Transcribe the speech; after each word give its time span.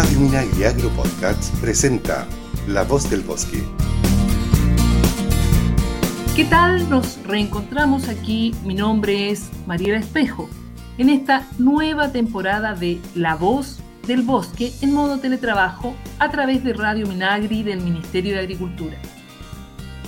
Radio 0.00 0.18
Minagri 0.18 0.64
Agro 0.64 0.88
Podcasts 0.96 1.52
presenta 1.60 2.26
La 2.66 2.84
Voz 2.84 3.10
del 3.10 3.20
Bosque. 3.20 3.62
¿Qué 6.34 6.46
tal? 6.46 6.88
Nos 6.88 7.22
reencontramos 7.24 8.08
aquí. 8.08 8.54
Mi 8.64 8.72
nombre 8.72 9.28
es 9.28 9.50
Mariela 9.66 9.98
Espejo 9.98 10.48
en 10.96 11.10
esta 11.10 11.46
nueva 11.58 12.12
temporada 12.12 12.74
de 12.74 12.98
La 13.14 13.34
Voz 13.34 13.80
del 14.06 14.22
Bosque 14.22 14.72
en 14.80 14.94
modo 14.94 15.18
teletrabajo 15.18 15.94
a 16.18 16.30
través 16.30 16.64
de 16.64 16.72
Radio 16.72 17.06
Minagri 17.06 17.62
del 17.62 17.82
Ministerio 17.82 18.32
de 18.32 18.40
Agricultura. 18.40 18.96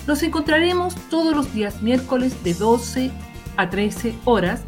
Nos 0.06 0.22
encontraremos 0.22 0.95
todos 1.11 1.36
los 1.36 1.52
días 1.52 1.82
miércoles 1.82 2.43
de 2.43 2.54
12 2.54 3.11
a 3.59 3.68
13 3.68 4.14
horas 4.24 4.62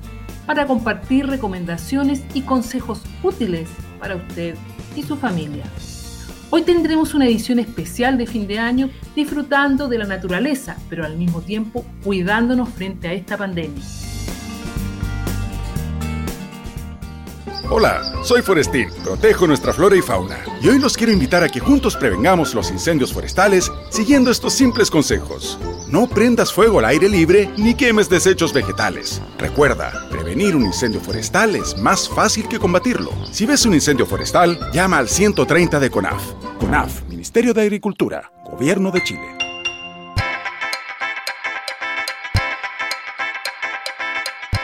para 0.44 0.66
compartir 0.66 1.26
recomendaciones 1.26 2.22
y 2.34 2.42
consejos 2.42 3.00
útiles 3.22 3.70
para 3.98 4.16
usted 4.16 4.54
y 4.96 5.02
su 5.02 5.16
familia. 5.16 5.64
Hoy 6.50 6.62
tendremos 6.62 7.14
una 7.14 7.26
edición 7.26 7.58
especial 7.58 8.16
de 8.16 8.26
fin 8.26 8.46
de 8.46 8.58
año 8.58 8.90
disfrutando 9.16 9.88
de 9.88 9.98
la 9.98 10.04
naturaleza, 10.04 10.76
pero 10.88 11.04
al 11.04 11.16
mismo 11.16 11.40
tiempo 11.40 11.84
cuidándonos 12.04 12.68
frente 12.68 13.08
a 13.08 13.12
esta 13.12 13.36
pandemia. 13.36 13.82
Hola, 17.70 18.12
soy 18.22 18.42
Forestín, 18.42 18.90
protejo 19.02 19.46
nuestra 19.46 19.72
flora 19.72 19.96
y 19.96 20.02
fauna. 20.02 20.38
Y 20.60 20.68
hoy 20.68 20.78
los 20.78 20.96
quiero 20.96 21.12
invitar 21.12 21.42
a 21.42 21.48
que 21.48 21.60
juntos 21.60 21.96
prevengamos 21.96 22.54
los 22.54 22.70
incendios 22.70 23.12
forestales 23.12 23.72
siguiendo 23.88 24.30
estos 24.30 24.52
simples 24.52 24.90
consejos. 24.90 25.58
No 25.88 26.06
prendas 26.06 26.52
fuego 26.52 26.78
al 26.78 26.84
aire 26.84 27.08
libre 27.08 27.50
ni 27.56 27.74
quemes 27.74 28.10
desechos 28.10 28.52
vegetales. 28.52 29.22
Recuerda, 29.38 30.06
prevenir 30.10 30.54
un 30.54 30.66
incendio 30.66 31.00
forestal 31.00 31.56
es 31.56 31.76
más 31.78 32.06
fácil 32.08 32.48
que 32.48 32.58
combatirlo. 32.58 33.10
Si 33.32 33.46
ves 33.46 33.64
un 33.64 33.74
incendio 33.74 34.04
forestal, 34.04 34.58
llama 34.72 34.98
al 34.98 35.08
130 35.08 35.80
de 35.80 35.90
CONAF. 35.90 36.22
CONAF, 36.60 37.02
Ministerio 37.08 37.54
de 37.54 37.62
Agricultura, 37.62 38.30
Gobierno 38.44 38.90
de 38.90 39.02
Chile. 39.02 39.43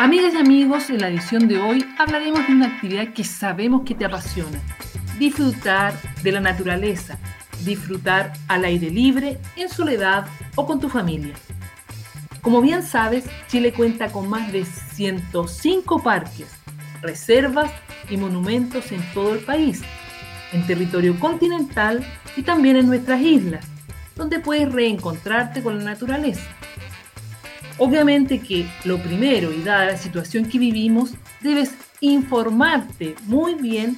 Amigas 0.01 0.33
y 0.33 0.39
amigos, 0.39 0.89
en 0.89 1.03
la 1.03 1.09
edición 1.11 1.47
de 1.47 1.59
hoy 1.59 1.85
hablaremos 1.99 2.47
de 2.47 2.55
una 2.55 2.69
actividad 2.69 3.13
que 3.13 3.23
sabemos 3.23 3.83
que 3.85 3.95
te 3.95 4.07
apasiona. 4.07 4.59
Disfrutar 5.19 5.93
de 6.23 6.33
la 6.33 6.41
naturaleza, 6.41 7.19
disfrutar 7.67 8.33
al 8.49 8.65
aire 8.65 8.89
libre, 8.89 9.37
en 9.57 9.69
soledad 9.69 10.27
o 10.55 10.65
con 10.65 10.81
tu 10.81 10.89
familia. 10.89 11.35
Como 12.41 12.63
bien 12.63 12.83
sabes, 12.83 13.27
Chile 13.49 13.75
cuenta 13.75 14.11
con 14.11 14.27
más 14.27 14.51
de 14.51 14.65
105 14.65 16.03
parques, 16.03 16.49
reservas 17.03 17.71
y 18.09 18.17
monumentos 18.17 18.93
en 18.93 19.03
todo 19.13 19.35
el 19.35 19.41
país, 19.41 19.83
en 20.55 20.67
territorio 20.67 21.21
continental 21.21 22.03
y 22.39 22.43
también 22.43 22.77
en 22.77 22.87
nuestras 22.87 23.21
islas, 23.21 23.67
donde 24.17 24.41
puedes 24.41 24.73
reencontrarte 24.73 25.63
con 25.63 25.77
la 25.77 25.85
naturaleza. 25.85 26.49
Obviamente 27.81 28.41
que 28.41 28.71
lo 28.85 28.99
primero, 28.99 29.55
y 29.55 29.63
dada 29.63 29.87
la 29.87 29.97
situación 29.97 30.45
que 30.45 30.59
vivimos, 30.59 31.15
debes 31.41 31.73
informarte 32.03 33.15
muy 33.25 33.55
bien 33.55 33.97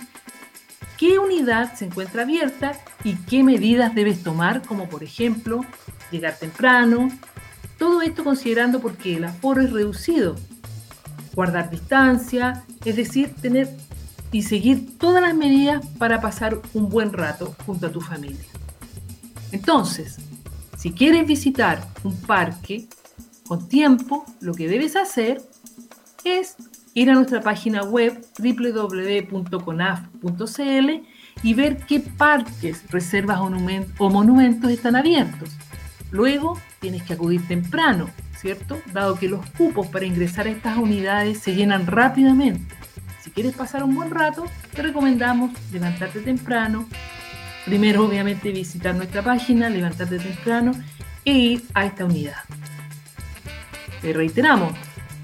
qué 0.97 1.19
unidad 1.19 1.75
se 1.75 1.87
encuentra 1.87 2.23
abierta 2.23 2.79
y 3.03 3.17
qué 3.17 3.43
medidas 3.43 3.93
debes 3.93 4.23
tomar, 4.23 4.63
como 4.63 4.89
por 4.89 5.03
ejemplo 5.03 5.65
llegar 6.13 6.37
temprano. 6.39 7.11
Todo 7.77 8.03
esto 8.03 8.23
considerando 8.23 8.79
porque 8.79 9.17
el 9.17 9.25
aforo 9.25 9.61
es 9.61 9.73
reducido. 9.73 10.37
Guardar 11.35 11.69
distancia, 11.69 12.65
es 12.85 12.95
decir, 12.95 13.35
tener 13.43 13.69
y 14.31 14.43
seguir 14.43 14.97
todas 14.97 15.23
las 15.23 15.35
medidas 15.35 15.85
para 15.99 16.21
pasar 16.21 16.63
un 16.73 16.89
buen 16.89 17.13
rato 17.13 17.57
junto 17.67 17.89
a 17.89 17.91
tu 17.91 18.01
familia. 18.01 18.47
Entonces, 19.51 20.19
si 20.79 20.93
quieres 20.93 21.27
visitar 21.27 21.85
un 22.05 22.17
parque, 22.21 22.87
con 23.53 23.69
tiempo, 23.69 24.25
lo 24.41 24.55
que 24.55 24.67
debes 24.67 24.97
hacer 24.97 25.43
es 26.25 26.57
ir 26.95 27.11
a 27.11 27.15
nuestra 27.15 27.43
página 27.43 27.83
web 27.83 28.19
www.conaf.cl 28.39 29.31
y 31.43 31.53
ver 31.53 31.77
qué 31.87 32.01
parques, 32.01 32.91
reservas 32.91 33.41
o 33.99 34.09
monumentos 34.09 34.71
están 34.71 34.97
abiertos. 34.97 35.51
Luego 36.11 36.59
tienes 36.81 37.03
que 37.03 37.13
acudir 37.13 37.47
temprano, 37.47 38.09
¿cierto? 38.39 38.81
Dado 38.91 39.19
que 39.19 39.29
los 39.29 39.45
cupos 39.51 39.87
para 39.89 40.07
ingresar 40.07 40.47
a 40.47 40.51
estas 40.51 40.79
unidades 40.79 41.41
se 41.41 41.55
llenan 41.55 41.87
rápidamente. 41.87 42.75
Si 43.21 43.31
quieres 43.33 43.55
pasar 43.55 43.85
un 43.85 43.95
buen 43.95 44.11
rato, 44.11 44.47
te 44.75 44.81
recomendamos 44.81 45.51
levantarte 45.71 46.21
temprano. 46.21 46.89
Primero, 47.67 48.07
obviamente, 48.07 48.51
visitar 48.51 48.95
nuestra 48.95 49.21
página, 49.21 49.69
levantarte 49.69 50.19
temprano 50.19 50.73
e 51.27 51.33
ir 51.33 51.65
a 51.75 51.85
esta 51.85 52.07
unidad. 52.07 52.39
Te 54.03 54.13
reiteramos, 54.13 54.75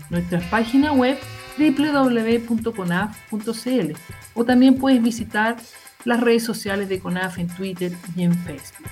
nuestra 0.08 0.40
página 0.50 0.92
web 0.92 1.18
www.conaf.cl 1.58 2.62
o 4.34 4.44
también 4.44 4.78
puedes 4.78 5.02
visitar 5.02 5.56
las 6.04 6.20
redes 6.20 6.44
sociales 6.44 6.88
de 6.88 7.00
CONAF 7.00 7.38
en 7.38 7.48
Twitter 7.48 7.90
y 8.16 8.22
en 8.22 8.32
Facebook. 8.44 8.86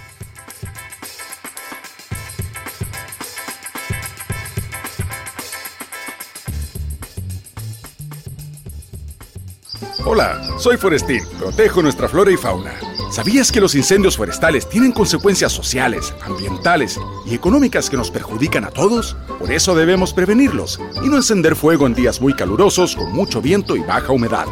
Hola, 10.04 10.40
soy 10.58 10.76
Forestín, 10.76 11.22
protejo 11.38 11.80
nuestra 11.82 12.08
flora 12.08 12.32
y 12.32 12.36
fauna. 12.36 12.72
¿Sabías 13.10 13.52
que 13.52 13.60
los 13.60 13.74
incendios 13.74 14.16
forestales 14.16 14.68
tienen 14.68 14.92
consecuencias 14.92 15.52
sociales, 15.52 16.12
ambientales 16.24 16.98
y 17.24 17.34
económicas 17.34 17.88
que 17.88 17.96
nos 17.96 18.10
perjudican 18.10 18.64
a 18.64 18.70
todos? 18.70 19.16
Por 19.38 19.52
eso 19.52 19.74
debemos 19.74 20.12
prevenirlos 20.12 20.80
y 21.04 21.08
no 21.08 21.16
encender 21.16 21.54
fuego 21.54 21.86
en 21.86 21.94
días 21.94 22.20
muy 22.20 22.34
calurosos 22.34 22.96
con 22.96 23.12
mucho 23.12 23.40
viento 23.40 23.76
y 23.76 23.80
baja 23.80 24.12
humedad. 24.12 24.46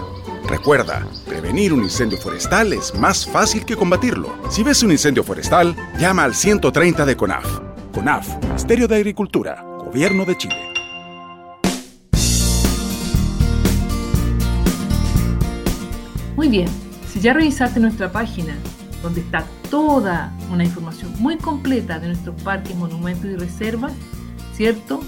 Recuerda, 0.46 1.06
prevenir 1.26 1.72
un 1.72 1.82
incendio 1.82 2.18
forestal 2.18 2.72
es 2.72 2.94
más 2.94 3.26
fácil 3.26 3.64
que 3.64 3.76
combatirlo. 3.76 4.32
Si 4.50 4.62
ves 4.62 4.82
un 4.82 4.92
incendio 4.92 5.24
forestal, 5.24 5.74
llama 5.98 6.24
al 6.24 6.34
130 6.34 7.04
de 7.04 7.16
CONAF. 7.16 7.60
CONAF, 7.92 8.28
Ministerio 8.44 8.86
de 8.86 8.96
Agricultura, 8.96 9.62
Gobierno 9.84 10.24
de 10.24 10.38
Chile. 10.38 10.74
Muy 16.36 16.48
bien, 16.48 16.68
si 17.14 17.20
ya 17.20 17.32
revisaste 17.32 17.78
nuestra 17.78 18.10
página, 18.10 18.56
donde 19.00 19.20
está 19.20 19.46
toda 19.70 20.36
una 20.50 20.64
información 20.64 21.12
muy 21.20 21.36
completa 21.36 22.00
de 22.00 22.08
nuestros 22.08 22.42
parques, 22.42 22.74
monumentos 22.74 23.26
y 23.26 23.36
reservas, 23.36 23.92
¿cierto? 24.52 25.00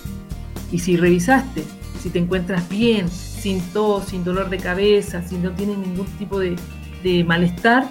Y 0.71 0.79
si 0.79 0.97
revisaste, 0.97 1.65
si 2.01 2.11
te 2.11 2.21
encuentras 2.21 2.69
bien, 2.69 3.09
sin 3.09 3.61
tos, 3.73 4.05
sin 4.05 4.23
dolor 4.23 4.51
de 4.51 4.59
cabeza, 4.59 5.21
si 5.27 5.37
no 5.37 5.51
tienes 5.51 5.79
ningún 5.79 6.07
tipo 6.17 6.39
de, 6.39 6.55
de 7.03 7.25
malestar, 7.25 7.91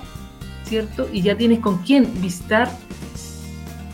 ¿cierto? 0.63 1.09
Y 1.11 1.21
ya 1.21 1.35
tienes 1.35 1.59
con 1.59 1.79
quién 1.79 2.09
visitar 2.21 2.71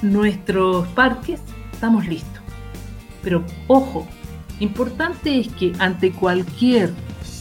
nuestros 0.03 0.88
parques, 0.90 1.40
estamos 1.74 2.08
listos. 2.08 2.44
Pero 3.24 3.44
ojo, 3.66 4.08
importante 4.59 5.40
es 5.40 5.48
que 5.48 5.74
ante 5.80 6.12
cualquier 6.12 6.94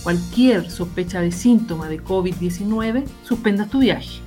cualquier 0.03 0.71
sospecha 0.71 1.21
de 1.21 1.33
síntoma 1.33 1.89
de 1.89 2.03
COVID-19, 2.03 3.05
suspendas 3.23 3.69
tu 3.69 3.81
viaje. 3.81 4.21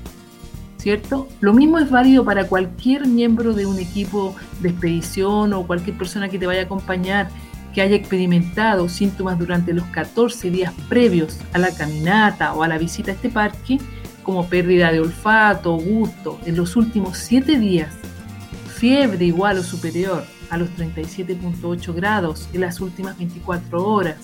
¿Cierto? 0.78 1.30
Lo 1.40 1.54
mismo 1.54 1.80
es 1.80 1.90
válido 1.90 2.26
para 2.26 2.48
cualquier 2.48 3.08
miembro 3.08 3.54
de 3.54 3.66
un 3.66 3.80
equipo 3.80 4.36
de 4.60 4.70
expedición 4.70 5.54
o 5.54 5.66
cualquier 5.66 5.98
persona 5.98 6.28
que 6.28 6.38
te 6.38 6.46
vaya 6.46 6.62
a 6.62 6.66
acompañar 6.66 7.30
que 7.74 7.82
haya 7.82 7.96
experimentado 7.96 8.88
síntomas 8.88 9.40
durante 9.40 9.74
los 9.74 9.86
14 9.86 10.52
días 10.52 10.74
previos 10.90 11.40
a 11.54 11.58
la 11.58 11.74
caminata 11.74 12.54
o 12.54 12.64
a 12.64 12.68
la 12.68 12.78
visita 12.78 13.12
a 13.12 13.16
este 13.16 13.30
parque, 13.30 13.80
como 14.22 14.48
pérdida 14.48 14.92
de 14.92 15.02
olfato 15.02 15.74
o 15.74 15.80
gusto 15.80 16.40
en 16.46 16.56
los 16.56 16.76
últimos 16.76 17.18
7 17.18 17.58
días, 17.60 17.94
fiebre 18.76 19.26
igual 19.26 19.58
o 19.58 19.64
superior 19.64 20.24
a 20.50 20.58
los 20.58 20.70
37.8 20.72 21.94
grados 21.94 22.48
en 22.54 22.62
las 22.62 22.80
últimas 22.80 23.18
24 23.18 23.84
horas, 23.84 24.18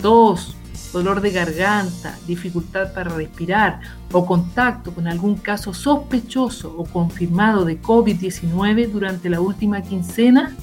tos, 0.00 0.56
dolor 0.92 1.20
de 1.20 1.30
garganta, 1.30 2.18
dificultad 2.26 2.92
para 2.92 3.10
respirar 3.10 3.80
o 4.12 4.26
contacto 4.26 4.92
con 4.92 5.06
algún 5.06 5.36
caso 5.36 5.72
sospechoso 5.72 6.74
o 6.76 6.84
confirmado 6.84 7.64
de 7.64 7.80
COVID-19 7.80 8.90
durante 8.90 9.30
la 9.30 9.40
última 9.40 9.82
quincena, 9.82 10.54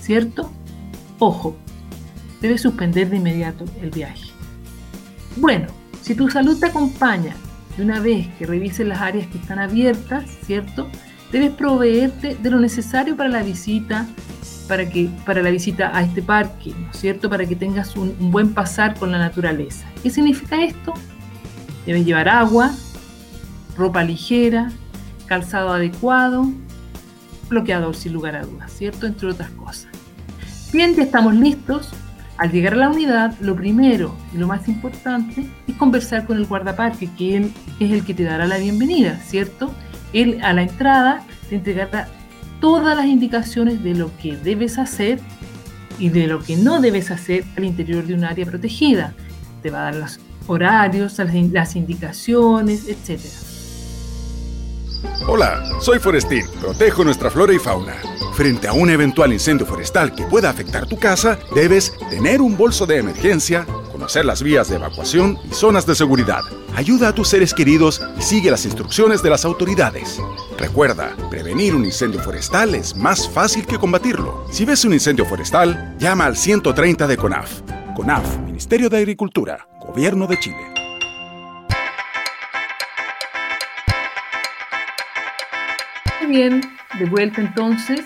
¿cierto? 0.00 0.50
Ojo, 1.18 1.56
debes 2.40 2.62
suspender 2.62 3.10
de 3.10 3.16
inmediato 3.16 3.64
el 3.80 3.90
viaje. 3.90 4.30
Bueno, 5.36 5.66
si 6.02 6.14
tu 6.14 6.28
salud 6.30 6.58
te 6.58 6.66
acompaña 6.66 7.34
de 7.76 7.82
una 7.82 7.98
vez 7.98 8.28
que 8.38 8.46
revises 8.46 8.86
las 8.86 9.00
áreas 9.00 9.26
que 9.28 9.38
están 9.38 9.58
abiertas, 9.58 10.24
¿cierto? 10.44 10.88
Debes 11.32 11.52
proveerte 11.52 12.36
de 12.36 12.50
lo 12.50 12.60
necesario 12.60 13.16
para 13.16 13.28
la 13.28 13.42
visita 13.42 14.06
para, 14.68 14.88
que, 14.88 15.08
para 15.24 15.42
la 15.42 15.50
visita 15.50 15.96
a 15.96 16.02
este 16.02 16.22
parque, 16.22 16.74
¿no 16.78 16.90
es 16.90 16.96
cierto? 16.98 17.28
Para 17.28 17.46
que 17.46 17.56
tengas 17.56 17.96
un, 17.96 18.14
buen 18.30 18.54
pasar 18.54 18.94
con 18.94 19.12
la 19.12 19.18
naturaleza. 19.18 19.86
¿Qué 20.02 20.10
significa 20.10 20.62
esto? 20.62 20.94
Debes 21.86 22.04
llevar 22.04 22.28
agua, 22.28 22.72
ropa 23.76 24.02
ligera, 24.02 24.70
calzado 25.26 25.72
adecuado, 25.72 26.50
bloqueador 27.48 27.94
sin 27.94 28.12
lugar 28.12 28.36
a 28.36 28.42
dudas, 28.42 28.72
¿cierto? 28.72 29.06
Entre 29.06 29.28
otras 29.28 29.50
cosas. 29.50 29.90
Bien, 30.72 30.94
ya 30.94 31.02
estamos 31.02 31.34
listos. 31.34 31.90
Al 32.36 32.50
llegar 32.50 32.74
a 32.74 32.76
la 32.76 32.90
unidad, 32.90 33.38
lo 33.38 33.54
primero 33.54 34.16
y 34.34 34.38
lo 34.38 34.48
más 34.48 34.66
importante 34.66 35.46
es 35.68 35.76
conversar 35.76 36.26
con 36.26 36.36
el 36.36 36.46
guardaparque, 36.46 37.08
que 37.16 37.36
él 37.36 37.52
es 37.78 37.92
el 37.92 38.04
que 38.04 38.12
te 38.12 38.24
dará 38.24 38.46
la 38.46 38.58
bienvenida, 38.58 39.20
¿cierto? 39.24 39.72
Él 40.12 40.40
a 40.42 40.52
la 40.52 40.62
entrada 40.62 41.24
te 41.48 41.54
entregará 41.54 42.08
todas 42.64 42.96
las 42.96 43.04
indicaciones 43.04 43.84
de 43.84 43.94
lo 43.94 44.10
que 44.16 44.38
debes 44.38 44.78
hacer 44.78 45.20
y 45.98 46.08
de 46.08 46.26
lo 46.26 46.42
que 46.42 46.56
no 46.56 46.80
debes 46.80 47.10
hacer 47.10 47.44
al 47.58 47.64
interior 47.66 48.06
de 48.06 48.14
un 48.14 48.24
área 48.24 48.46
protegida. 48.46 49.12
Te 49.62 49.68
va 49.68 49.80
a 49.80 49.82
dar 49.82 49.96
los 49.96 50.18
horarios, 50.46 51.18
las 51.18 51.76
indicaciones, 51.76 52.88
etc. 52.88 53.20
Hola, 55.28 55.62
soy 55.82 55.98
Forestín. 55.98 56.46
Protejo 56.58 57.04
nuestra 57.04 57.30
flora 57.30 57.52
y 57.52 57.58
fauna. 57.58 57.96
Frente 58.32 58.66
a 58.66 58.72
un 58.72 58.88
eventual 58.88 59.34
incendio 59.34 59.66
forestal 59.66 60.14
que 60.14 60.24
pueda 60.24 60.48
afectar 60.48 60.86
tu 60.86 60.98
casa, 60.98 61.38
debes 61.54 61.92
tener 62.08 62.40
un 62.40 62.56
bolso 62.56 62.86
de 62.86 62.96
emergencia, 62.96 63.66
conocer 63.94 64.24
las 64.24 64.42
vías 64.42 64.68
de 64.68 64.74
evacuación 64.74 65.38
y 65.48 65.54
zonas 65.54 65.86
de 65.86 65.94
seguridad. 65.94 66.40
Ayuda 66.74 67.10
a 67.10 67.14
tus 67.14 67.28
seres 67.28 67.54
queridos 67.54 68.02
y 68.18 68.22
sigue 68.22 68.50
las 68.50 68.64
instrucciones 68.64 69.22
de 69.22 69.30
las 69.30 69.44
autoridades. 69.44 70.20
Recuerda, 70.58 71.14
prevenir 71.30 71.76
un 71.76 71.84
incendio 71.84 72.20
forestal 72.20 72.74
es 72.74 72.96
más 72.96 73.28
fácil 73.28 73.64
que 73.64 73.78
combatirlo. 73.78 74.48
Si 74.50 74.64
ves 74.64 74.84
un 74.84 74.94
incendio 74.94 75.24
forestal, 75.24 75.94
llama 75.96 76.26
al 76.26 76.36
130 76.36 77.06
de 77.06 77.16
CONAF. 77.16 77.60
CONAF, 77.94 78.38
Ministerio 78.38 78.90
de 78.90 78.98
Agricultura, 78.98 79.68
Gobierno 79.86 80.26
de 80.26 80.40
Chile. 80.40 80.74
Muy 86.20 86.36
bien, 86.36 86.62
de 86.98 87.04
vuelta 87.04 87.40
entonces, 87.40 88.00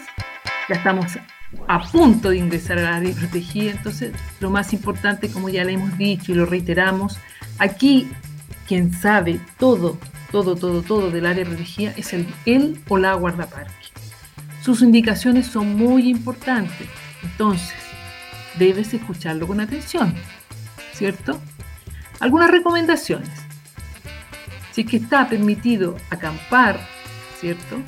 ya 0.69 0.75
estamos 0.75 1.17
a 1.67 1.83
punto 1.91 2.31
de 2.31 2.39
ingresar 2.39 2.79
a 2.79 2.83
la 2.83 2.97
área 2.97 3.15
protegida, 3.15 3.73
entonces 3.73 4.13
lo 4.41 4.51
más 4.51 4.73
importante, 4.73 5.31
como 5.31 5.49
ya 5.49 5.65
le 5.65 5.73
hemos 5.73 5.97
dicho 5.97 6.33
y 6.33 6.35
lo 6.35 6.47
reiteramos, 6.47 7.19
aquí 7.59 8.09
quien 8.67 8.93
sabe 8.93 9.41
todo, 9.59 9.99
todo, 10.31 10.57
todo, 10.57 10.83
todo 10.83 11.11
del 11.11 11.27
área 11.27 11.45
protegida 11.45 11.93
es 11.97 12.13
el, 12.13 12.27
él 12.45 12.81
o 12.89 12.99
la 12.99 13.15
guardaparque. 13.15 13.73
Sus 14.63 14.83
indicaciones 14.83 15.47
son 15.47 15.77
muy 15.77 16.09
importantes, 16.09 16.89
entonces 17.23 17.75
debes 18.59 18.93
escucharlo 18.93 19.47
con 19.47 19.61
atención, 19.61 20.15
¿cierto? 20.93 21.41
Algunas 22.21 22.51
recomendaciones. 22.51 23.31
Si 24.73 24.83
es 24.83 24.87
que 24.87 24.99
está 24.99 25.29
permitido 25.29 25.97
acampar, 26.11 26.79
¿cierto? 27.41 27.79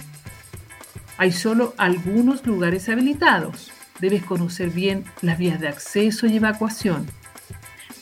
Hay 1.21 1.33
solo 1.33 1.75
algunos 1.77 2.47
lugares 2.47 2.89
habilitados. 2.89 3.71
Debes 4.01 4.25
conocer 4.25 4.71
bien 4.71 5.05
las 5.21 5.37
vías 5.37 5.61
de 5.61 5.69
acceso 5.69 6.27
y 6.27 6.39
evacuación. 6.39 7.09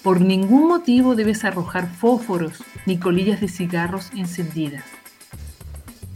Por 0.05 0.20
ningún 0.20 0.69
motivo 0.69 1.17
debes 1.17 1.44
arrojar 1.44 1.93
fósforos 1.93 2.62
ni 2.87 2.97
colillas 2.97 3.41
de 3.41 3.49
cigarros 3.49 4.12
encendidas. 4.17 4.85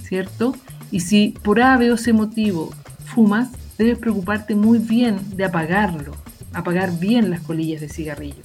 ¿Cierto? 0.00 0.54
Y 0.92 1.00
si 1.00 1.30
por 1.42 1.60
A, 1.60 1.76
B 1.76 1.90
o 1.90 1.96
C 1.96 2.12
motivo 2.12 2.72
fumas, 3.04 3.48
debes 3.78 3.98
preocuparte 3.98 4.54
muy 4.54 4.78
bien 4.78 5.18
de 5.36 5.44
apagarlo, 5.44 6.12
apagar 6.52 7.00
bien 7.00 7.30
las 7.30 7.40
colillas 7.40 7.80
de 7.80 7.88
cigarrillo. 7.88 8.44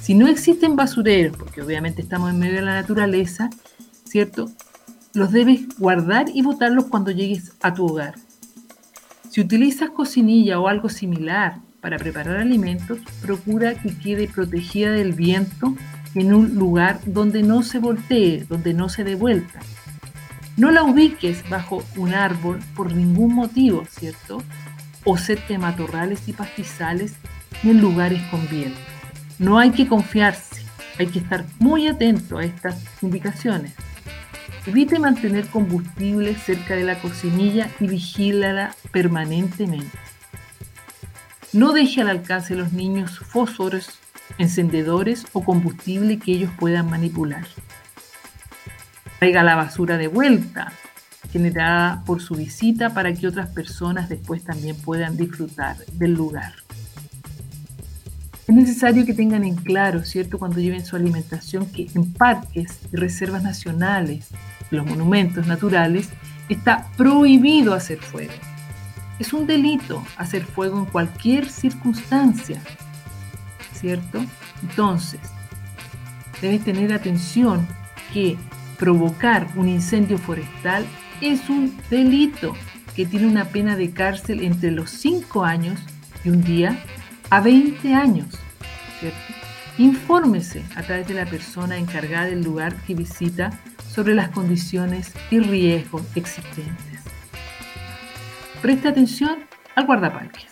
Si 0.00 0.14
no 0.14 0.26
existen 0.26 0.74
basureros, 0.74 1.36
porque 1.36 1.60
obviamente 1.60 2.00
estamos 2.00 2.30
en 2.30 2.38
medio 2.38 2.54
de 2.54 2.62
la 2.62 2.80
naturaleza, 2.80 3.50
¿cierto? 4.06 4.50
Los 5.12 5.32
debes 5.32 5.76
guardar 5.76 6.26
y 6.32 6.42
botarlos 6.42 6.84
cuando 6.84 7.10
llegues 7.10 7.52
a 7.62 7.74
tu 7.74 7.84
hogar. 7.86 8.14
Si 9.28 9.40
utilizas 9.40 9.90
cocinilla 9.90 10.60
o 10.60 10.68
algo 10.68 10.88
similar 10.88 11.58
para 11.80 11.98
preparar 11.98 12.36
alimentos, 12.36 13.00
procura 13.20 13.74
que 13.74 13.96
quede 13.96 14.28
protegida 14.28 14.92
del 14.92 15.12
viento 15.12 15.74
en 16.14 16.32
un 16.32 16.54
lugar 16.54 17.00
donde 17.06 17.42
no 17.42 17.62
se 17.62 17.80
voltee, 17.80 18.44
donde 18.48 18.72
no 18.72 18.88
se 18.88 19.02
dé 19.02 19.16
vuelta. 19.16 19.60
No 20.56 20.70
la 20.70 20.84
ubiques 20.84 21.48
bajo 21.48 21.82
un 21.96 22.14
árbol 22.14 22.60
por 22.76 22.92
ningún 22.92 23.34
motivo, 23.34 23.84
¿cierto? 23.90 24.42
O 25.04 25.16
cerca 25.16 25.48
de 25.48 25.58
matorrales 25.58 26.28
y 26.28 26.32
pastizales 26.32 27.14
en 27.64 27.80
lugares 27.80 28.22
con 28.30 28.48
viento. 28.48 28.78
No 29.40 29.58
hay 29.58 29.70
que 29.70 29.88
confiarse, 29.88 30.62
hay 30.98 31.08
que 31.08 31.18
estar 31.18 31.46
muy 31.58 31.88
atento 31.88 32.38
a 32.38 32.44
estas 32.44 32.84
indicaciones. 33.02 33.72
Evite 34.66 34.98
mantener 34.98 35.46
combustible 35.46 36.34
cerca 36.34 36.74
de 36.74 36.84
la 36.84 36.98
cocinilla 37.00 37.70
y 37.80 37.86
vigílala 37.86 38.74
permanentemente. 38.92 39.98
No 41.52 41.72
deje 41.72 42.02
al 42.02 42.10
alcance 42.10 42.54
de 42.54 42.60
los 42.60 42.72
niños 42.72 43.18
fósforos, 43.18 43.98
encendedores 44.38 45.26
o 45.32 45.42
combustible 45.42 46.18
que 46.18 46.32
ellos 46.32 46.50
puedan 46.58 46.90
manipular. 46.90 47.46
Traiga 49.18 49.42
la 49.42 49.56
basura 49.56 49.96
de 49.96 50.08
vuelta, 50.08 50.72
generada 51.32 52.04
por 52.04 52.20
su 52.20 52.34
visita 52.34 52.92
para 52.92 53.14
que 53.14 53.26
otras 53.26 53.48
personas 53.48 54.08
después 54.08 54.44
también 54.44 54.76
puedan 54.76 55.16
disfrutar 55.16 55.76
del 55.92 56.12
lugar. 56.12 56.59
Es 58.50 58.56
necesario 58.56 59.06
que 59.06 59.14
tengan 59.14 59.44
en 59.44 59.54
claro, 59.54 60.02
¿cierto?, 60.02 60.36
cuando 60.36 60.58
lleven 60.58 60.84
su 60.84 60.96
alimentación, 60.96 61.66
que 61.66 61.86
en 61.94 62.12
parques 62.12 62.80
y 62.92 62.96
reservas 62.96 63.44
nacionales, 63.44 64.26
los 64.72 64.84
monumentos 64.84 65.46
naturales, 65.46 66.08
está 66.48 66.88
prohibido 66.96 67.74
hacer 67.74 67.98
fuego. 68.00 68.32
Es 69.20 69.32
un 69.32 69.46
delito 69.46 70.04
hacer 70.16 70.42
fuego 70.42 70.80
en 70.80 70.86
cualquier 70.86 71.48
circunstancia, 71.48 72.60
¿cierto? 73.72 74.20
Entonces, 74.62 75.20
debes 76.42 76.64
tener 76.64 76.92
atención 76.92 77.68
que 78.12 78.36
provocar 78.80 79.46
un 79.54 79.68
incendio 79.68 80.18
forestal 80.18 80.84
es 81.20 81.48
un 81.48 81.72
delito 81.88 82.54
que 82.96 83.06
tiene 83.06 83.28
una 83.28 83.44
pena 83.44 83.76
de 83.76 83.92
cárcel 83.92 84.42
entre 84.42 84.72
los 84.72 84.90
5 84.90 85.44
años 85.44 85.78
y 86.24 86.30
un 86.30 86.42
día 86.42 86.76
a 87.30 87.40
20 87.40 87.94
años. 87.94 88.26
¿cierto? 88.98 89.18
Infórmese 89.78 90.64
a 90.76 90.82
través 90.82 91.08
de 91.08 91.14
la 91.14 91.24
persona 91.24 91.78
encargada 91.78 92.26
del 92.26 92.42
lugar 92.42 92.74
que 92.82 92.94
visita 92.94 93.50
sobre 93.88 94.14
las 94.14 94.28
condiciones 94.28 95.12
y 95.30 95.40
riesgos 95.40 96.02
existentes. 96.14 97.00
Preste 98.60 98.88
atención 98.88 99.38
al 99.74 99.86
guardaparques. 99.86 100.49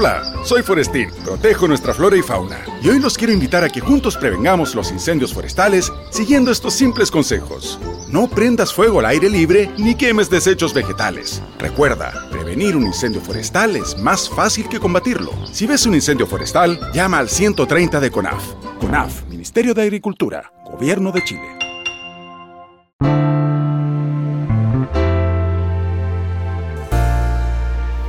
Hola, 0.00 0.32
soy 0.44 0.62
Forestín, 0.62 1.10
protejo 1.22 1.68
nuestra 1.68 1.92
flora 1.92 2.16
y 2.16 2.22
fauna. 2.22 2.58
Y 2.82 2.88
hoy 2.88 3.00
los 3.00 3.18
quiero 3.18 3.34
invitar 3.34 3.64
a 3.64 3.68
que 3.68 3.82
juntos 3.82 4.16
prevengamos 4.16 4.74
los 4.74 4.90
incendios 4.90 5.34
forestales 5.34 5.92
siguiendo 6.08 6.50
estos 6.50 6.72
simples 6.72 7.10
consejos. 7.10 7.78
No 8.08 8.26
prendas 8.26 8.72
fuego 8.72 9.00
al 9.00 9.04
aire 9.04 9.28
libre 9.28 9.70
ni 9.76 9.94
quemes 9.94 10.30
desechos 10.30 10.72
vegetales. 10.72 11.42
Recuerda, 11.58 12.14
prevenir 12.30 12.76
un 12.76 12.86
incendio 12.86 13.20
forestal 13.20 13.76
es 13.76 13.98
más 13.98 14.30
fácil 14.30 14.70
que 14.70 14.80
combatirlo. 14.80 15.32
Si 15.52 15.66
ves 15.66 15.84
un 15.84 15.94
incendio 15.94 16.26
forestal, 16.26 16.80
llama 16.94 17.18
al 17.18 17.28
130 17.28 18.00
de 18.00 18.10
CONAF. 18.10 18.54
CONAF, 18.80 19.26
Ministerio 19.26 19.74
de 19.74 19.82
Agricultura, 19.82 20.50
Gobierno 20.64 21.12
de 21.12 21.24
Chile. 21.24 21.59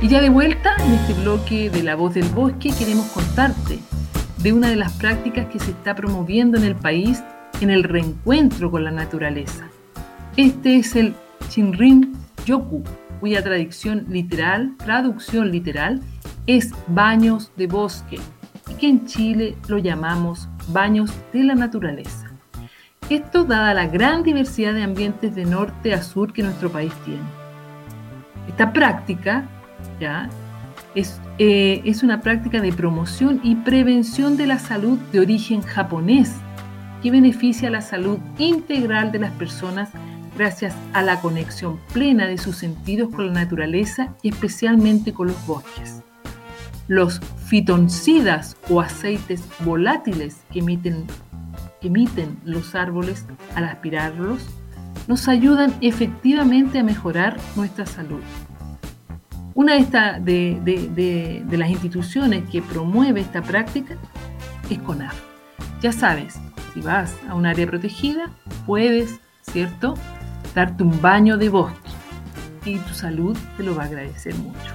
Y 0.02 0.08
ya 0.08 0.20
de 0.20 0.30
vuelta 0.30 0.74
en 0.84 0.94
este 0.94 1.14
bloque 1.14 1.70
de 1.70 1.84
La 1.84 1.94
Voz 1.94 2.14
del 2.14 2.28
Bosque 2.30 2.72
queremos 2.76 3.06
contarte 3.12 3.78
de 4.38 4.52
una 4.52 4.68
de 4.68 4.74
las 4.74 4.94
prácticas 4.94 5.46
que 5.46 5.60
se 5.60 5.70
está 5.70 5.94
promoviendo 5.94 6.58
en 6.58 6.64
el 6.64 6.74
país 6.74 7.22
en 7.60 7.70
el 7.70 7.84
reencuentro 7.84 8.68
con 8.72 8.82
la 8.82 8.90
naturaleza. 8.90 9.68
Este 10.36 10.74
es 10.74 10.96
el 10.96 11.14
Shinrin 11.48 12.16
Yoku, 12.44 12.82
cuya 13.20 13.44
traducción 13.44 14.06
literal, 14.08 14.74
traducción 14.78 15.52
literal 15.52 16.00
es 16.48 16.72
baños 16.88 17.52
de 17.56 17.68
bosque 17.68 18.18
y 18.68 18.74
que 18.74 18.88
en 18.88 19.06
Chile 19.06 19.56
lo 19.68 19.78
llamamos 19.78 20.48
baños 20.70 21.12
de 21.32 21.44
la 21.44 21.54
naturaleza. 21.54 22.28
Esto 23.08 23.44
dada 23.44 23.72
la 23.72 23.86
gran 23.86 24.24
diversidad 24.24 24.74
de 24.74 24.82
ambientes 24.82 25.36
de 25.36 25.44
norte 25.44 25.94
a 25.94 26.02
sur 26.02 26.32
que 26.32 26.42
nuestro 26.42 26.72
país 26.72 26.92
tiene. 27.04 27.22
Esta 28.48 28.72
práctica 28.72 29.48
eh, 31.38 31.82
es 31.84 32.02
una 32.02 32.20
práctica 32.20 32.60
de 32.60 32.72
promoción 32.72 33.40
y 33.42 33.56
prevención 33.56 34.36
de 34.36 34.46
la 34.46 34.58
salud 34.58 34.98
de 35.12 35.20
origen 35.20 35.62
japonés 35.62 36.32
que 37.02 37.10
beneficia 37.10 37.70
la 37.70 37.80
salud 37.80 38.18
integral 38.38 39.10
de 39.10 39.18
las 39.18 39.32
personas 39.32 39.90
gracias 40.36 40.74
a 40.92 41.02
la 41.02 41.20
conexión 41.20 41.78
plena 41.92 42.26
de 42.26 42.38
sus 42.38 42.56
sentidos 42.56 43.14
con 43.14 43.26
la 43.26 43.32
naturaleza 43.32 44.14
y 44.22 44.30
especialmente 44.30 45.12
con 45.12 45.28
los 45.28 45.46
bosques. 45.46 46.02
Los 46.88 47.20
fitoncidas 47.46 48.56
o 48.68 48.80
aceites 48.80 49.42
volátiles 49.64 50.38
que 50.52 50.60
emiten 50.60 52.38
los 52.44 52.74
árboles 52.74 53.26
al 53.54 53.64
aspirarlos 53.64 54.42
nos 55.08 55.28
ayudan 55.28 55.74
efectivamente 55.80 56.78
a 56.78 56.84
mejorar 56.84 57.36
nuestra 57.56 57.86
salud. 57.86 58.20
Una 59.54 59.74
de, 59.76 61.44
las 61.50 61.70
instituciones 61.70 62.48
que 62.50 62.62
promueve 62.62 63.20
esta 63.20 63.42
práctica 63.42 63.96
es 64.70 64.78
CONAF. 64.78 65.14
Ya 65.82 65.92
sabes, 65.92 66.40
si 66.72 66.80
vas 66.80 67.14
a 67.28 67.34
un 67.34 67.44
área 67.44 67.66
protegida, 67.66 68.30
puedes, 68.66 69.20
¿cierto?, 69.42 69.94
darte 70.54 70.82
un 70.82 71.00
baño 71.00 71.36
de 71.36 71.48
bosque 71.48 71.90
y 72.64 72.78
tu 72.78 72.94
salud 72.94 73.36
te 73.56 73.62
lo 73.62 73.74
va 73.74 73.84
a 73.84 73.86
agradecer 73.86 74.34
mucho. 74.36 74.72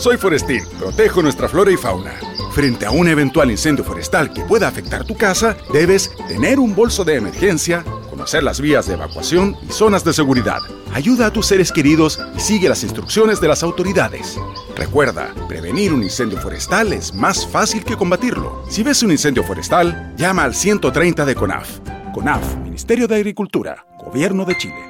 Soy 0.00 0.16
Forestín. 0.16 0.64
Protejo 0.78 1.22
nuestra 1.22 1.46
flora 1.46 1.70
y 1.70 1.76
fauna. 1.76 2.14
Frente 2.52 2.86
a 2.86 2.90
un 2.90 3.06
eventual 3.06 3.50
incendio 3.50 3.84
forestal 3.84 4.32
que 4.32 4.42
pueda 4.42 4.66
afectar 4.66 5.04
tu 5.04 5.14
casa, 5.14 5.56
debes 5.72 6.10
tener 6.26 6.58
un 6.58 6.74
bolso 6.74 7.04
de 7.04 7.16
emergencia, 7.16 7.84
conocer 8.08 8.42
las 8.42 8.60
vías 8.60 8.86
de 8.86 8.94
evacuación 8.94 9.56
y 9.68 9.70
zonas 9.70 10.02
de 10.02 10.14
seguridad. 10.14 10.60
Ayuda 10.94 11.26
a 11.26 11.32
tus 11.32 11.46
seres 11.46 11.70
queridos 11.70 12.18
y 12.34 12.40
sigue 12.40 12.68
las 12.68 12.82
instrucciones 12.82 13.40
de 13.40 13.48
las 13.48 13.62
autoridades. 13.62 14.38
Recuerda, 14.74 15.34
prevenir 15.46 15.92
un 15.92 16.02
incendio 16.02 16.38
forestal 16.38 16.92
es 16.94 17.14
más 17.14 17.46
fácil 17.46 17.84
que 17.84 17.96
combatirlo. 17.96 18.64
Si 18.70 18.82
ves 18.82 19.02
un 19.02 19.12
incendio 19.12 19.44
forestal, 19.44 20.14
llama 20.16 20.44
al 20.44 20.54
130 20.54 21.26
de 21.26 21.34
CONAF. 21.34 21.78
CONAF, 22.14 22.56
Ministerio 22.56 23.06
de 23.06 23.16
Agricultura, 23.16 23.86
Gobierno 23.98 24.46
de 24.46 24.56
Chile. 24.56 24.89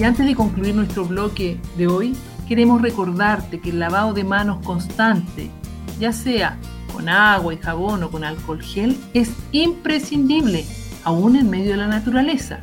Y 0.00 0.04
antes 0.04 0.24
de 0.24 0.34
concluir 0.34 0.74
nuestro 0.74 1.04
bloque 1.04 1.60
de 1.76 1.86
hoy, 1.86 2.16
queremos 2.48 2.80
recordarte 2.80 3.60
que 3.60 3.68
el 3.68 3.80
lavado 3.80 4.14
de 4.14 4.24
manos 4.24 4.64
constante, 4.64 5.50
ya 5.98 6.10
sea 6.14 6.56
con 6.90 7.10
agua 7.10 7.52
y 7.52 7.58
jabón 7.58 8.02
o 8.02 8.10
con 8.10 8.24
alcohol 8.24 8.62
gel, 8.62 8.96
es 9.12 9.30
imprescindible, 9.52 10.64
aún 11.04 11.36
en 11.36 11.50
medio 11.50 11.72
de 11.72 11.76
la 11.76 11.86
naturaleza. 11.86 12.60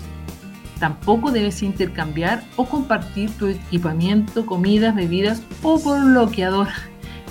Tampoco 0.79 1.29
debes 1.29 1.61
intercambiar 1.61 2.43
o 2.55 2.65
compartir 2.65 3.29
tu 3.37 3.45
equipamiento, 3.45 4.47
comidas, 4.47 4.95
bebidas 4.95 5.43
o 5.61 5.79
por 5.79 6.03
bloqueador, 6.03 6.69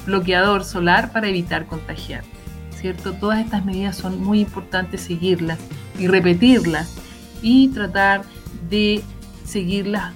bloqueador 0.06 0.62
solar 0.62 1.10
para 1.10 1.26
evitar 1.26 1.66
contagiar. 1.66 2.22
¿Cierto? 2.70 3.12
Todas 3.14 3.44
estas 3.44 3.64
medidas 3.64 3.96
son 3.96 4.22
muy 4.22 4.38
importantes 4.38 5.00
seguirlas 5.00 5.58
y 5.98 6.06
repetirlas 6.06 6.94
y 7.42 7.68
tratar 7.68 8.22
de 8.70 9.02
seguirlas 9.46 10.12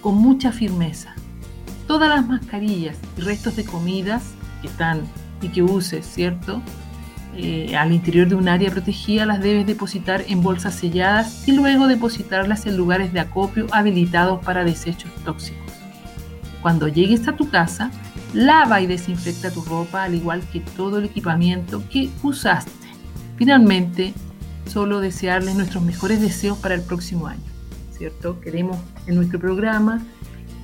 con 0.00 0.16
mucha 0.16 0.52
firmeza. 0.52 1.14
Todas 1.86 2.08
las 2.08 2.26
mascarillas 2.26 2.96
y 3.16 3.22
restos 3.22 3.56
de 3.56 3.64
comidas 3.64 4.34
que 4.60 4.68
están 4.68 5.02
y 5.40 5.48
que 5.48 5.62
uses, 5.62 6.04
¿cierto? 6.06 6.60
Eh, 7.36 7.76
al 7.76 7.92
interior 7.92 8.28
de 8.28 8.34
un 8.34 8.48
área 8.48 8.70
protegida 8.70 9.24
las 9.24 9.40
debes 9.40 9.66
depositar 9.66 10.24
en 10.28 10.42
bolsas 10.42 10.74
selladas 10.74 11.46
y 11.46 11.52
luego 11.52 11.86
depositarlas 11.86 12.66
en 12.66 12.76
lugares 12.76 13.12
de 13.12 13.20
acopio 13.20 13.66
habilitados 13.70 14.44
para 14.44 14.64
desechos 14.64 15.10
tóxicos. 15.24 15.72
Cuando 16.62 16.88
llegues 16.88 17.28
a 17.28 17.36
tu 17.36 17.48
casa, 17.48 17.90
lava 18.34 18.80
y 18.80 18.86
desinfecta 18.86 19.52
tu 19.52 19.62
ropa 19.62 20.02
al 20.02 20.14
igual 20.14 20.42
que 20.52 20.60
todo 20.60 20.98
el 20.98 21.04
equipamiento 21.04 21.82
que 21.88 22.10
usaste. 22.22 22.72
Finalmente, 23.36 24.12
solo 24.66 25.00
desearles 25.00 25.54
nuestros 25.54 25.84
mejores 25.84 26.20
deseos 26.20 26.58
para 26.58 26.74
el 26.74 26.82
próximo 26.82 27.28
año. 27.28 27.57
¿Cierto? 27.98 28.40
Queremos 28.40 28.78
en 29.06 29.16
nuestro 29.16 29.38
programa 29.38 30.02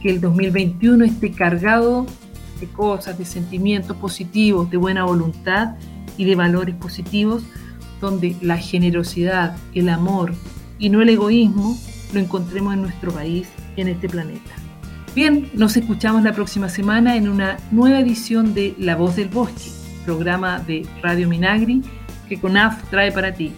que 0.00 0.10
el 0.10 0.20
2021 0.20 1.04
esté 1.04 1.32
cargado 1.32 2.06
de 2.60 2.66
cosas, 2.68 3.18
de 3.18 3.24
sentimientos 3.24 3.96
positivos, 3.96 4.70
de 4.70 4.76
buena 4.76 5.04
voluntad 5.04 5.74
y 6.16 6.24
de 6.24 6.36
valores 6.36 6.74
positivos, 6.76 7.42
donde 8.00 8.36
la 8.40 8.56
generosidad, 8.56 9.56
el 9.74 9.88
amor 9.88 10.32
y 10.78 10.88
no 10.88 11.02
el 11.02 11.08
egoísmo 11.08 11.76
lo 12.12 12.20
encontremos 12.20 12.74
en 12.74 12.82
nuestro 12.82 13.12
país 13.12 13.48
y 13.76 13.80
en 13.80 13.88
este 13.88 14.08
planeta. 14.08 14.52
Bien, 15.14 15.50
nos 15.54 15.76
escuchamos 15.76 16.22
la 16.22 16.32
próxima 16.32 16.68
semana 16.68 17.16
en 17.16 17.28
una 17.28 17.56
nueva 17.70 18.00
edición 18.00 18.54
de 18.54 18.74
La 18.78 18.96
Voz 18.96 19.16
del 19.16 19.28
Bosque, 19.28 19.70
programa 20.04 20.60
de 20.60 20.86
Radio 21.02 21.28
Minagri 21.28 21.82
que 22.28 22.40
CONAF 22.40 22.88
trae 22.90 23.12
para 23.12 23.34
ti. 23.34 23.52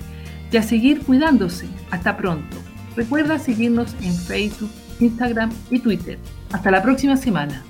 Y 0.50 0.56
a 0.56 0.62
seguir 0.62 1.02
cuidándose. 1.02 1.66
Hasta 1.90 2.16
pronto. 2.16 2.65
Recuerda 2.96 3.38
seguirnos 3.38 3.94
en 4.02 4.14
Facebook, 4.14 4.70
Instagram 5.00 5.50
y 5.70 5.80
Twitter. 5.80 6.18
Hasta 6.50 6.70
la 6.70 6.82
próxima 6.82 7.16
semana. 7.16 7.64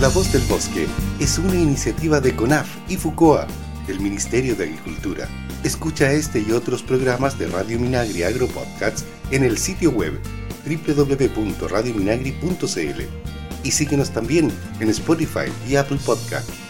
La 0.00 0.08
Voz 0.08 0.32
del 0.32 0.42
Bosque 0.42 0.86
es 1.20 1.38
una 1.38 1.54
iniciativa 1.54 2.20
de 2.20 2.34
CONAF 2.34 2.68
y 2.88 2.96
FUCOA, 2.96 3.46
del 3.86 4.00
Ministerio 4.00 4.56
de 4.56 4.64
Agricultura. 4.64 5.28
Escucha 5.64 6.12
este 6.12 6.40
y 6.40 6.52
otros 6.52 6.82
programas 6.82 7.38
de 7.38 7.46
Radio 7.46 7.78
Minagri 7.78 8.22
Agro 8.22 8.46
Podcasts 8.48 9.04
en 9.30 9.44
el 9.44 9.58
sitio 9.58 9.90
web 9.90 10.18
www.radiominagri.cl 10.66 13.02
y 13.64 13.70
síguenos 13.70 14.10
también 14.10 14.50
en 14.80 14.90
Spotify 14.90 15.50
y 15.68 15.76
Apple 15.76 15.98
Podcasts. 16.04 16.65